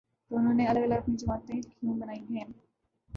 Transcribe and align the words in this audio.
تو 0.31 0.37
انہوں 0.37 0.53
نے 0.53 0.65
الگ 0.67 0.79
الگ 0.79 0.93
اپنی 0.93 1.15
جماعتیں 1.17 1.61
کیوں 1.61 1.99
بنائی 1.99 2.23
ہیں؟ 2.29 2.45